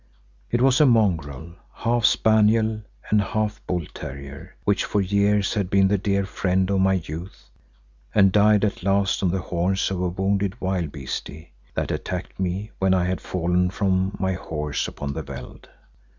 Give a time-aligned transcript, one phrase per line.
[0.49, 5.89] It was a mongrel, half spaniel and half bull terrier, which for years had been
[5.89, 7.51] the dear friend of my youth
[8.15, 12.95] and died at last on the horns of a wounded wildebeeste that attacked me when
[12.95, 15.69] I had fallen from my horse upon the veld.